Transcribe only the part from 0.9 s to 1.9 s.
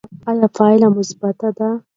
مثبته ده؟